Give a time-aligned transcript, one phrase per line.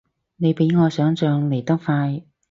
[0.37, 2.23] 你比我想像嚟得快